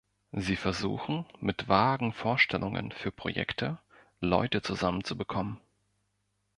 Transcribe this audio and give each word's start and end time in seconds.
Sie 0.31 0.55
versuchen, 0.55 1.27
mit 1.41 1.67
vagen 1.69 2.11
Vorstellungen 2.11 2.91
für 2.91 3.11
Projekte 3.11 3.77
Leute 4.19 4.63
zusammen 4.63 5.03
zu 5.03 5.15
bekommen. 5.15 5.59